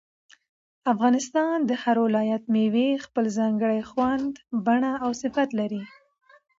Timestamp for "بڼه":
4.65-4.91